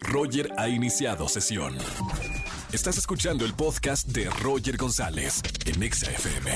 Roger 0.00 0.50
ha 0.58 0.68
iniciado 0.68 1.28
sesión. 1.28 1.76
Estás 2.72 2.98
escuchando 2.98 3.44
el 3.44 3.54
podcast 3.54 4.08
de 4.08 4.28
Roger 4.42 4.76
González 4.76 5.42
en 5.66 5.82
Exa 5.82 6.10
FM. 6.10 6.50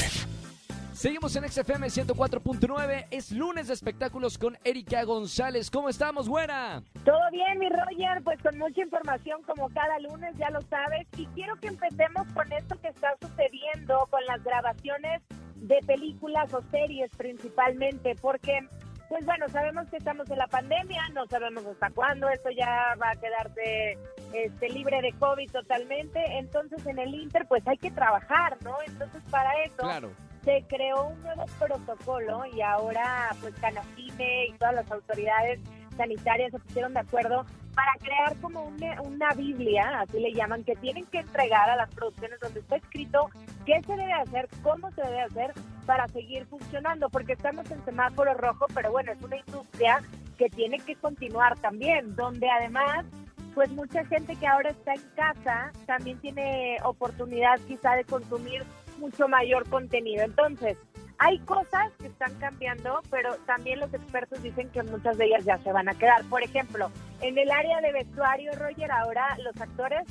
Seguimos 0.96 1.36
en 1.36 1.46
XFM 1.46 1.88
104.9. 1.88 3.06
Es 3.10 3.30
lunes 3.30 3.68
de 3.68 3.74
espectáculos 3.74 4.38
con 4.38 4.56
Erika 4.64 5.04
González. 5.04 5.70
¿Cómo 5.70 5.90
estamos, 5.90 6.26
buena? 6.26 6.82
Todo 7.04 7.20
bien, 7.30 7.58
mi 7.58 7.68
Roger, 7.68 8.22
pues 8.24 8.40
con 8.42 8.56
mucha 8.58 8.80
información 8.80 9.42
como 9.42 9.68
cada 9.68 9.98
lunes, 9.98 10.34
ya 10.38 10.48
lo 10.48 10.62
sabes. 10.62 11.06
Y 11.18 11.26
quiero 11.34 11.54
que 11.56 11.68
empecemos 11.68 12.26
con 12.32 12.50
esto 12.50 12.80
que 12.80 12.88
está 12.88 13.08
sucediendo 13.20 14.08
con 14.10 14.24
las 14.24 14.42
grabaciones 14.42 15.20
de 15.56 15.76
películas 15.86 16.52
o 16.54 16.62
series 16.70 17.10
principalmente, 17.16 18.14
porque 18.20 18.66
pues 19.08 19.24
bueno, 19.24 19.48
sabemos 19.48 19.88
que 19.88 19.96
estamos 19.96 20.28
en 20.30 20.38
la 20.38 20.46
pandemia, 20.46 21.08
no 21.14 21.26
sabemos 21.26 21.64
hasta 21.66 21.90
cuándo, 21.90 22.28
esto 22.28 22.50
ya 22.50 22.94
va 23.00 23.10
a 23.10 23.16
quedarse 23.16 23.98
este, 24.32 24.68
libre 24.70 25.00
de 25.00 25.12
COVID 25.12 25.50
totalmente, 25.50 26.20
entonces 26.38 26.84
en 26.86 26.98
el 26.98 27.14
Inter 27.14 27.46
pues 27.48 27.66
hay 27.66 27.78
que 27.78 27.90
trabajar, 27.90 28.56
¿no? 28.62 28.76
Entonces 28.86 29.22
para 29.30 29.50
eso 29.64 30.12
se 30.44 30.64
creó 30.68 31.08
un 31.08 31.22
nuevo 31.22 31.44
protocolo 31.58 32.44
y 32.46 32.60
ahora 32.62 33.30
pues 33.40 33.54
Canacine 33.60 34.46
y 34.46 34.52
todas 34.52 34.74
las 34.74 34.90
autoridades 34.90 35.60
sanitarias 35.96 36.52
se 36.52 36.58
pusieron 36.58 36.94
de 36.94 37.00
acuerdo 37.00 37.44
para 37.74 37.92
crear 38.00 38.36
como 38.40 38.64
una, 38.64 39.02
una, 39.02 39.34
Biblia, 39.34 40.00
así 40.00 40.18
le 40.18 40.32
llaman, 40.32 40.64
que 40.64 40.74
tienen 40.76 41.04
que 41.06 41.18
entregar 41.18 41.68
a 41.68 41.76
las 41.76 41.94
producciones 41.94 42.40
donde 42.40 42.60
está 42.60 42.76
escrito 42.76 43.28
qué 43.66 43.82
se 43.82 43.96
debe 43.96 44.12
hacer, 44.12 44.48
cómo 44.62 44.90
se 44.92 45.02
debe 45.02 45.20
hacer 45.20 45.52
para 45.86 46.08
seguir 46.08 46.46
funcionando, 46.46 47.08
porque 47.08 47.32
estamos 47.32 47.70
en 47.70 47.82
semáforo 47.84 48.34
rojo, 48.34 48.66
pero 48.74 48.90
bueno, 48.90 49.12
es 49.12 49.22
una 49.22 49.36
industria 49.36 50.02
que 50.36 50.50
tiene 50.50 50.78
que 50.80 50.96
continuar 50.96 51.58
también, 51.58 52.14
donde 52.14 52.50
además, 52.50 53.06
pues 53.54 53.70
mucha 53.70 54.04
gente 54.04 54.36
que 54.36 54.46
ahora 54.46 54.70
está 54.70 54.94
en 54.94 55.02
casa 55.14 55.72
también 55.86 56.18
tiene 56.18 56.76
oportunidad 56.84 57.58
quizá 57.66 57.94
de 57.94 58.04
consumir 58.04 58.64
mucho 58.98 59.28
mayor 59.28 59.68
contenido. 59.68 60.24
Entonces, 60.24 60.76
hay 61.18 61.38
cosas 61.40 61.92
que 61.98 62.08
están 62.08 62.34
cambiando, 62.38 63.00
pero 63.10 63.36
también 63.46 63.80
los 63.80 63.92
expertos 63.94 64.42
dicen 64.42 64.68
que 64.70 64.82
muchas 64.82 65.16
de 65.16 65.26
ellas 65.26 65.44
ya 65.44 65.58
se 65.58 65.72
van 65.72 65.88
a 65.88 65.94
quedar. 65.94 66.22
Por 66.24 66.42
ejemplo, 66.42 66.90
en 67.22 67.38
el 67.38 67.50
área 67.50 67.80
de 67.80 67.92
vestuario, 67.92 68.52
Roger, 68.52 68.90
ahora 68.90 69.36
los 69.42 69.58
actores 69.58 70.02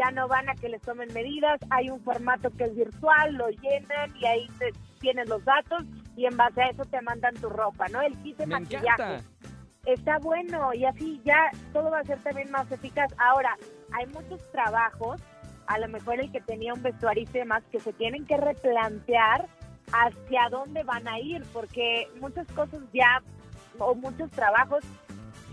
ya 0.00 0.10
no 0.12 0.28
van 0.28 0.48
a 0.48 0.54
que 0.54 0.70
les 0.70 0.80
tomen 0.80 1.12
medidas, 1.12 1.60
hay 1.68 1.90
un 1.90 2.00
formato 2.00 2.50
que 2.56 2.64
es 2.64 2.74
virtual, 2.74 3.34
lo 3.34 3.48
llenan 3.50 4.16
y 4.16 4.24
ahí 4.24 4.46
te, 4.58 4.72
tienes 4.98 5.28
los 5.28 5.44
datos 5.44 5.82
y 6.16 6.24
en 6.24 6.36
base 6.38 6.62
a 6.62 6.70
eso 6.70 6.86
te 6.86 7.02
mandan 7.02 7.34
tu 7.34 7.50
ropa, 7.50 7.86
¿no? 7.88 8.00
El 8.00 8.16
kit 8.22 8.38
de 8.38 8.46
maquillaje. 8.46 9.20
Está 9.84 10.18
bueno 10.18 10.72
y 10.72 10.86
así 10.86 11.20
ya 11.24 11.50
todo 11.74 11.90
va 11.90 11.98
a 11.98 12.04
ser 12.04 12.18
también 12.22 12.50
más 12.50 12.70
eficaz. 12.72 13.12
Ahora, 13.18 13.56
hay 13.92 14.06
muchos 14.06 14.40
trabajos, 14.52 15.20
a 15.66 15.78
lo 15.78 15.88
mejor 15.88 16.18
el 16.18 16.32
que 16.32 16.40
tenía 16.40 16.72
un 16.72 16.82
vestuarista 16.82 17.36
y 17.36 17.40
demás, 17.40 17.62
que 17.70 17.80
se 17.80 17.92
tienen 17.92 18.24
que 18.24 18.38
replantear 18.38 19.48
hacia 19.92 20.48
dónde 20.50 20.82
van 20.82 21.08
a 21.08 21.18
ir, 21.18 21.44
porque 21.52 22.08
muchas 22.20 22.46
cosas 22.52 22.80
ya, 22.94 23.22
o 23.78 23.94
muchos 23.94 24.30
trabajos 24.30 24.82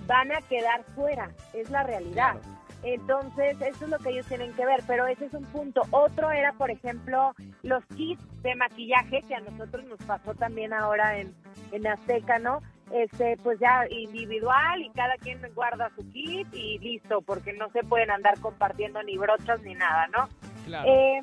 van 0.05 0.31
a 0.31 0.41
quedar 0.41 0.83
fuera, 0.95 1.31
es 1.53 1.69
la 1.69 1.83
realidad. 1.83 2.37
Entonces, 2.83 3.59
eso 3.61 3.85
es 3.85 3.89
lo 3.89 3.97
que 3.97 4.09
ellos 4.09 4.25
tienen 4.27 4.53
que 4.53 4.65
ver, 4.65 4.81
pero 4.87 5.07
ese 5.07 5.25
es 5.25 5.33
un 5.33 5.43
punto. 5.45 5.81
Otro 5.91 6.31
era, 6.31 6.53
por 6.53 6.69
ejemplo, 6.71 7.33
los 7.63 7.83
kits 7.95 8.21
de 8.43 8.55
maquillaje, 8.55 9.21
que 9.27 9.35
a 9.35 9.39
nosotros 9.41 9.85
nos 9.85 9.99
pasó 10.03 10.33
también 10.35 10.73
ahora 10.73 11.17
en, 11.19 11.33
en 11.71 11.87
Azteca, 11.87 12.39
¿no? 12.39 12.61
Este, 12.91 13.35
pues 13.43 13.59
ya 13.59 13.85
individual 13.89 14.81
y 14.81 14.89
cada 14.91 15.15
quien 15.17 15.41
guarda 15.53 15.91
su 15.95 16.09
kit 16.11 16.47
y 16.53 16.79
listo, 16.79 17.21
porque 17.21 17.51
no 17.53 17.69
se 17.71 17.83
pueden 17.83 18.11
andar 18.11 18.39
compartiendo 18.39 19.03
ni 19.03 19.17
brochas 19.17 19.61
ni 19.63 19.73
nada, 19.73 20.07
¿no? 20.07 20.29
Claro. 20.65 20.87
Eh, 20.89 21.19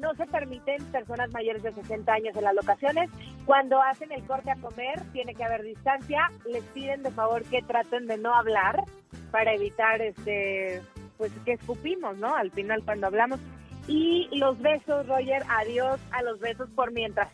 no 0.00 0.14
se 0.14 0.26
permiten 0.26 0.84
personas 0.86 1.32
mayores 1.32 1.62
de 1.62 1.72
60 1.72 2.12
años 2.12 2.36
en 2.36 2.44
las 2.44 2.54
locaciones. 2.54 3.10
Cuando 3.46 3.80
hacen 3.80 4.10
el 4.10 4.24
corte 4.24 4.50
a 4.50 4.56
comer, 4.56 5.00
tiene 5.12 5.34
que 5.34 5.44
haber 5.44 5.62
distancia. 5.62 6.30
Les 6.46 6.64
piden 6.64 7.02
de 7.02 7.10
favor 7.10 7.44
que 7.44 7.62
traten 7.62 8.06
de 8.06 8.18
no 8.18 8.34
hablar 8.34 8.82
para 9.30 9.54
evitar 9.54 10.00
este 10.02 10.82
pues 11.16 11.32
que 11.44 11.52
escupimos, 11.52 12.16
¿no? 12.18 12.34
Al 12.34 12.50
final 12.50 12.82
cuando 12.84 13.06
hablamos. 13.06 13.40
Y 13.86 14.28
los 14.32 14.58
besos, 14.60 15.06
Roger, 15.06 15.42
adiós 15.48 16.00
a 16.10 16.22
los 16.22 16.40
besos 16.40 16.70
por 16.70 16.92
mientras. 16.92 17.28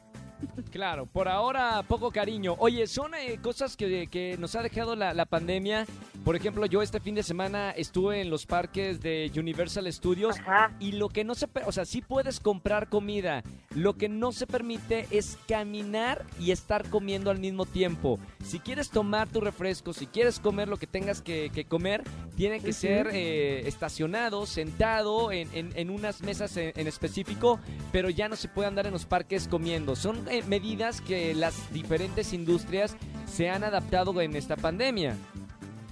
Claro, 0.70 1.06
por 1.06 1.28
ahora 1.28 1.82
poco 1.86 2.10
cariño. 2.10 2.54
Oye, 2.58 2.86
son 2.86 3.14
eh, 3.14 3.38
cosas 3.42 3.76
que, 3.76 4.06
que, 4.06 4.36
nos 4.38 4.54
ha 4.54 4.62
dejado 4.62 4.96
la, 4.96 5.12
la, 5.14 5.26
pandemia. 5.26 5.86
Por 6.24 6.36
ejemplo, 6.36 6.66
yo 6.66 6.82
este 6.82 7.00
fin 7.00 7.14
de 7.14 7.22
semana 7.22 7.70
estuve 7.70 8.20
en 8.20 8.30
los 8.30 8.46
parques 8.46 9.00
de 9.00 9.30
Universal 9.36 9.90
Studios 9.92 10.36
y 10.78 10.92
lo 10.92 11.08
que 11.08 11.24
no 11.24 11.34
se, 11.34 11.48
o 11.66 11.72
sea, 11.72 11.84
sí 11.84 12.02
puedes 12.02 12.40
comprar 12.40 12.88
comida. 12.88 13.42
Lo 13.74 13.94
que 13.94 14.08
no 14.08 14.32
se 14.32 14.46
permite 14.46 15.06
es 15.10 15.38
caminar 15.48 16.24
y 16.38 16.50
estar 16.50 16.88
comiendo 16.88 17.30
al 17.30 17.38
mismo 17.38 17.64
tiempo. 17.64 18.18
Si 18.44 18.60
quieres 18.60 18.90
tomar 18.90 19.28
tu 19.28 19.40
refresco, 19.40 19.92
si 19.92 20.06
quieres 20.06 20.40
comer 20.40 20.68
lo 20.68 20.76
que 20.76 20.86
tengas 20.86 21.22
que, 21.22 21.50
comer, 21.68 22.04
tiene 22.40 22.60
que 22.60 22.72
ser 22.72 23.08
eh, 23.12 23.68
estacionado, 23.68 24.46
sentado 24.46 25.30
en, 25.30 25.50
en, 25.52 25.90
unas 25.90 26.22
mesas 26.22 26.56
en, 26.56 26.72
en, 26.74 26.86
específico, 26.86 27.60
pero 27.92 28.08
ya 28.08 28.30
no 28.30 28.36
se 28.36 28.48
puede 28.48 28.66
andar 28.66 28.86
en 28.86 28.94
los 28.94 29.04
parques 29.04 29.46
comiendo. 29.46 29.94
Son 29.94 30.26
eh, 30.26 30.42
medidas 30.48 31.02
que 31.02 31.34
las 31.34 31.70
diferentes 31.70 32.32
industrias 32.32 32.96
se 33.26 33.50
han 33.50 33.62
adaptado 33.62 34.18
en 34.22 34.36
esta 34.36 34.56
pandemia. 34.56 35.16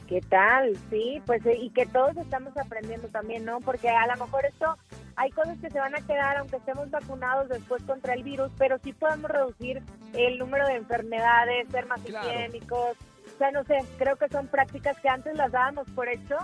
¿Qué 0.07 0.23
tal? 0.23 0.75
Sí, 0.89 1.21
pues 1.27 1.45
eh, 1.45 1.59
y 1.61 1.69
que 1.69 1.85
todos 1.85 2.17
estamos 2.17 2.57
aprendiendo 2.57 3.09
también, 3.09 3.45
¿no? 3.45 3.61
Porque 3.61 3.91
a 3.91 4.07
lo 4.07 4.25
mejor 4.25 4.47
esto 4.47 4.79
hay 5.17 5.31
cosas 5.33 5.59
que 5.59 5.69
se 5.69 5.79
van 5.79 5.95
a 5.95 6.01
quedar 6.01 6.39
aunque 6.39 6.57
estemos 6.57 6.91
vacunados 6.91 7.51
después 7.51 7.83
contra 7.83 8.15
el 8.15 8.23
virus, 8.23 8.51
pero 8.57 8.79
sí 8.83 8.95
podemos 8.95 9.31
reducir 9.31 9.83
el 10.15 10.39
número 10.39 10.67
de 10.67 10.77
enfermedades, 10.77 11.69
ser 11.71 11.85
más 11.85 12.01
higiénicos. 12.09 12.97
O 13.39 13.41
sea, 13.41 13.53
no 13.53 13.63
sé, 13.63 13.79
creo 13.99 14.17
que 14.17 14.29
son 14.31 14.49
prácticas 14.49 14.99
que 14.99 15.09
antes 15.09 15.37
las 15.37 15.53
dábamos 15.53 15.89
por 15.91 16.09
hecho 16.09 16.37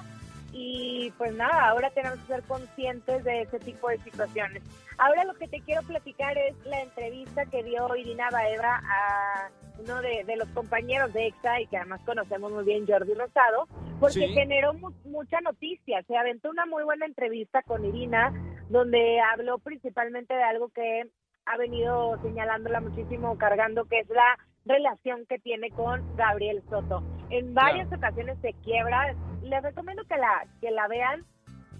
y 0.52 1.12
pues 1.18 1.34
nada, 1.34 1.70
ahora 1.70 1.90
tenemos 1.90 2.20
que 2.20 2.34
ser 2.34 2.42
conscientes 2.44 3.24
de 3.24 3.42
ese 3.42 3.58
tipo 3.58 3.88
de 3.88 3.98
situaciones. 3.98 4.62
Ahora 4.96 5.24
lo 5.24 5.34
que 5.34 5.48
te 5.48 5.60
quiero 5.62 5.82
platicar 5.82 6.38
es 6.38 6.54
la 6.64 6.82
entrevista 6.82 7.46
que 7.46 7.64
dio 7.64 7.96
Irina 7.96 8.30
Baeva 8.30 8.80
a 8.84 9.50
uno 9.80 10.00
de, 10.02 10.36
los 10.36 10.48
compañeros 10.50 11.12
de 11.12 11.26
EXA 11.26 11.62
y 11.62 11.66
que 11.66 11.78
además 11.78 12.00
conocemos 12.06 12.52
muy 12.52 12.62
bien, 12.62 12.86
Jordi 12.86 13.14
Rosado, 13.14 13.66
porque 13.98 14.28
generó 14.28 14.74
mucha 15.04 15.40
noticia. 15.40 16.00
Se 16.04 16.16
aventó 16.16 16.50
una 16.50 16.64
muy 16.64 16.84
buena 16.84 17.06
entrevista 17.06 17.62
con 17.62 17.84
Irina, 17.84 18.32
donde 18.68 19.20
habló 19.20 19.58
principalmente 19.58 20.32
de 20.32 20.44
algo 20.44 20.68
que 20.68 21.08
ha 21.46 21.56
venido 21.56 22.22
señalándola 22.22 22.80
muchísimo, 22.80 23.36
cargando, 23.36 23.86
que 23.86 23.98
es 23.98 24.08
la 24.10 24.38
relación 24.64 25.26
que 25.26 25.38
tiene 25.38 25.70
con 25.70 26.16
Gabriel 26.16 26.62
Soto. 26.68 27.02
En 27.30 27.54
varias 27.54 27.92
ocasiones 27.92 28.38
se 28.40 28.52
quiebra, 28.64 29.14
les 29.42 29.62
recomiendo 29.62 30.04
que 30.04 30.16
la, 30.16 30.46
que 30.60 30.70
la 30.70 30.88
vean, 30.88 31.24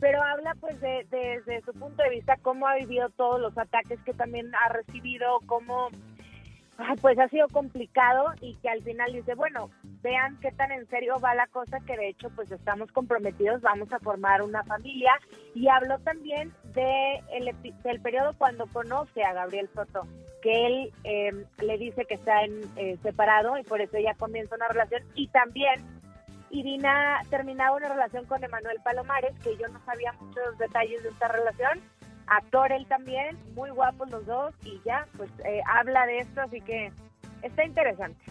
pero 0.01 0.23
habla 0.23 0.55
pues 0.61 0.81
de, 0.81 1.07
desde 1.11 1.63
su 1.63 1.73
punto 1.73 2.03
de 2.03 2.11
vista 2.11 2.37
cómo 2.43 2.67
ha 2.67 2.75
vivido 2.77 3.09
todos 3.11 3.41
los 3.41 3.57
ataques 3.57 4.01
que 4.05 4.13
también 4.13 4.53
ha 4.55 4.69
recibido, 4.73 5.39
cómo 5.47 5.89
pues 7.01 7.19
ha 7.19 7.29
sido 7.29 7.49
complicado 7.49 8.33
y 8.41 8.57
que 8.57 8.69
al 8.69 8.83
final 8.83 9.13
dice, 9.13 9.35
bueno, 9.35 9.71
vean 10.03 10.39
qué 10.41 10.51
tan 10.53 10.73
en 10.73 10.87
serio 10.89 11.21
va 11.21 11.35
la 11.35 11.47
cosa, 11.47 11.79
que 11.87 11.97
de 11.97 12.09
hecho 12.09 12.31
pues 12.31 12.51
estamos 12.51 12.91
comprometidos, 12.93 13.63
vamos 13.63 13.93
a 13.93 14.01
formar 14.01 14.43
una 14.43 14.65
familia. 14.65 15.13
Y 15.55 15.69
habló 15.69 15.99
también 16.01 16.53
de 16.75 17.23
el, 17.33 17.55
del 17.83 18.01
periodo 18.01 18.35
cuando 18.37 18.67
conoce 18.67 19.23
a 19.23 19.33
Gabriel 19.33 19.69
Soto, 19.75 20.07
que 20.43 20.67
él 20.67 20.93
em, 21.05 21.45
le 21.63 21.79
dice 21.79 22.05
que 22.05 22.15
está 22.15 22.45
eh, 22.45 22.99
separado 23.03 23.57
y 23.59 23.63
por 23.63 23.81
eso 23.81 23.97
ella 23.97 24.15
comienza 24.15 24.57
una 24.57 24.69
relación. 24.69 25.03
Y 25.15 25.29
también 25.29 25.83
Irina 26.51 27.21
terminaba 27.31 27.77
una 27.77 27.89
relación 27.89 28.27
con 28.27 28.43
Emanuel 28.43 28.79
Palomares, 28.85 29.35
que 29.41 29.57
yo 29.57 29.69
no 29.69 29.81
sabía 29.85 30.13
muchos 30.21 30.59
detalles 30.59 31.03
de 31.03 31.09
esta 31.09 31.29
relación. 31.29 31.81
Actor 32.27 32.73
él 32.73 32.87
también, 32.87 33.39
muy 33.55 33.71
guapos 33.71 34.11
los 34.11 34.25
dos, 34.27 34.55
y 34.65 34.81
ya, 34.85 35.07
pues 35.17 35.31
eh, 35.45 35.61
habla 35.67 36.07
de 36.07 36.21
esto, 36.21 36.41
así 36.41 36.61
que 36.61 36.91
está 37.43 37.65
interesante. 37.65 38.25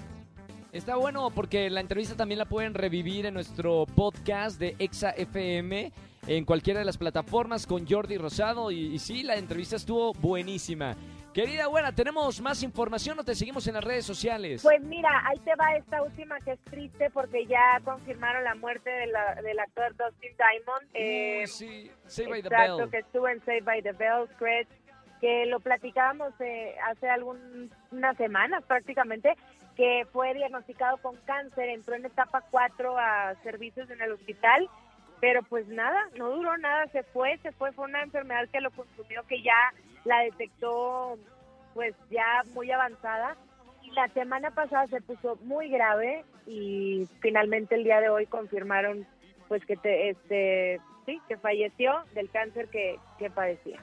Está 0.72 0.96
bueno 0.96 1.30
porque 1.30 1.70
la 1.70 1.82
entrevista 1.82 2.16
también 2.16 2.40
la 2.40 2.46
pueden 2.46 2.74
revivir 2.74 3.28
en 3.28 3.36
nuestro 3.36 3.86
podcast 3.86 4.60
de 4.60 4.76
Exa 4.80 5.12
FM 5.12 5.92
en 6.28 6.46
cualquiera 6.46 6.80
de 6.80 6.86
las 6.86 6.98
plataformas 6.98 7.68
con 7.68 7.88
Jordi 7.88 8.18
Rosado 8.18 8.72
y, 8.72 8.96
y 8.96 9.00
sí, 9.00 9.24
la 9.24 9.36
entrevista 9.36 9.76
estuvo 9.76 10.14
buenísima. 10.14 10.96
Querida 11.34 11.66
buena, 11.66 11.92
¿tenemos 11.92 12.40
más 12.42 12.62
información 12.62 13.18
o 13.18 13.24
te 13.24 13.34
seguimos 13.34 13.66
en 13.66 13.74
las 13.74 13.84
redes 13.84 14.06
sociales? 14.06 14.62
Pues 14.62 14.80
mira, 14.84 15.10
ahí 15.26 15.40
te 15.40 15.56
va 15.56 15.76
esta 15.76 16.04
última 16.04 16.40
que 16.42 16.52
es 16.52 16.60
triste 16.60 17.10
porque 17.10 17.48
ya 17.48 17.82
confirmaron 17.84 18.44
la 18.44 18.54
muerte 18.54 18.92
del 18.92 19.60
actor 19.60 19.96
Dustin 19.98 20.32
Diamond. 20.38 20.90
Eh, 20.94 21.48
sí, 21.48 21.90
Save 22.06 22.30
by 22.30 22.44
the 22.44 22.50
Bell. 22.50 22.90
que 22.92 22.98
estuvo 23.00 23.28
en 23.28 23.40
Save 23.44 23.62
by 23.62 23.82
the 23.82 23.94
Bell, 23.94 24.28
Scratch, 24.36 24.68
que 25.20 25.48
lo 25.48 25.60
platicábamos 25.60 26.34
eh, 26.40 26.76
hace 26.88 27.10
algunas 27.10 28.18
semanas 28.18 28.64
prácticamente, 28.68 29.34
que 29.76 30.06
fue 30.14 30.36
diagnosticado 30.36 30.98
con 30.98 31.16
cáncer, 31.26 31.70
entró 31.70 31.96
en 31.96 32.06
etapa 32.06 32.44
4 32.52 32.96
a 32.96 33.34
servicios 33.42 33.90
en 33.90 34.00
el 34.02 34.12
hospital 34.12 34.70
pero 35.24 35.42
pues 35.44 35.66
nada, 35.70 36.10
no 36.18 36.32
duró 36.32 36.58
nada, 36.58 36.86
se 36.88 37.02
fue, 37.02 37.38
se 37.38 37.54
fue, 37.54 37.72
fue 37.72 37.86
una 37.86 38.04
enfermedad 38.04 38.50
que 38.52 38.60
lo 38.60 38.72
consumió, 38.72 39.24
que 39.24 39.42
ya 39.42 39.74
la 40.04 40.20
detectó 40.20 41.18
pues 41.74 41.96
ya 42.12 42.44
muy 42.54 42.70
avanzada. 42.72 43.38
Y 43.84 43.92
la 43.92 44.10
semana 44.10 44.52
pasada 44.52 44.86
se 44.88 45.00
puso 45.00 45.38
muy 45.46 45.70
grave 45.70 46.26
y 46.46 47.08
finalmente 47.22 47.76
el 47.76 47.86
día 47.86 48.02
de 48.02 48.10
hoy 48.10 48.26
confirmaron 48.26 49.08
pues 49.48 49.66
que 49.66 49.78
te, 49.78 50.10
este 50.10 50.82
sí, 51.06 51.22
que 51.30 51.38
falleció 51.38 52.04
del 52.14 52.30
cáncer 52.30 52.68
que, 52.68 53.00
que 53.18 53.30
padecía. 53.30 53.80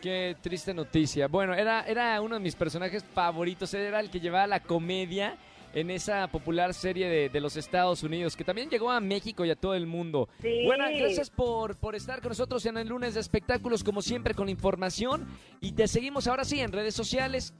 Qué 0.00 0.36
triste 0.40 0.72
noticia. 0.72 1.26
Bueno, 1.26 1.54
era, 1.54 1.82
era 1.88 2.20
uno 2.20 2.36
de 2.36 2.40
mis 2.40 2.54
personajes 2.54 3.02
favoritos, 3.02 3.74
era 3.74 3.98
el 3.98 4.12
que 4.12 4.20
llevaba 4.20 4.46
la 4.46 4.60
comedia 4.60 5.38
en 5.80 5.90
esa 5.90 6.26
popular 6.28 6.74
serie 6.74 7.28
de, 7.28 7.40
los 7.40 7.56
Estados 7.56 8.02
Unidos, 8.02 8.36
que 8.36 8.44
también 8.44 8.68
llegó 8.68 8.90
a 8.90 9.00
México 9.00 9.44
y 9.44 9.50
a 9.50 9.56
todo 9.56 9.74
el 9.74 9.86
mundo. 9.86 10.28
Bueno, 10.66 10.84
gracias 10.96 11.30
por, 11.30 11.76
por 11.76 11.94
estar 11.94 12.20
con 12.20 12.30
nosotros 12.30 12.66
en 12.66 12.76
el 12.78 12.88
lunes 12.88 13.14
de 13.14 13.20
espectáculos, 13.20 13.84
como 13.84 14.02
siempre, 14.02 14.34
con 14.34 14.48
información. 14.48 15.26
Y 15.60 15.72
te 15.72 15.86
seguimos 15.86 16.26
ahora 16.26 16.44
sí 16.44 16.60
en 16.60 16.72
redes 16.72 16.94
sociales. 16.94 17.54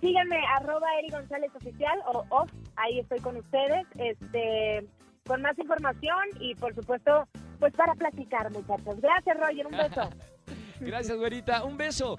Síganme, 0.00 0.36
arroba 0.56 0.86
Eri 1.00 1.10
González 1.10 1.50
Oficial 1.56 1.98
o 2.06 2.24
off, 2.28 2.50
ahí 2.76 3.00
estoy 3.00 3.18
con 3.18 3.36
ustedes, 3.36 3.84
este, 3.96 4.86
con 5.26 5.42
más 5.42 5.58
información 5.58 6.18
y 6.38 6.54
por 6.54 6.72
supuesto, 6.74 7.26
pues 7.58 7.74
para 7.74 7.94
platicar, 7.94 8.48
muchachos. 8.52 9.00
Gracias, 9.00 9.36
Roger, 9.36 9.66
un 9.66 9.76
beso. 9.76 10.10
Gracias, 10.80 11.18
güerita, 11.18 11.64
un 11.64 11.76
beso. 11.76 12.18